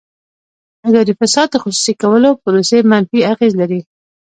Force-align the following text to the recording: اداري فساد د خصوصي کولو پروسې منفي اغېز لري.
اداري 0.87 1.13
فساد 1.19 1.47
د 1.51 1.55
خصوصي 1.63 1.93
کولو 2.01 2.29
پروسې 2.43 2.79
منفي 2.91 3.19
اغېز 3.33 3.53
لري. 3.61 3.81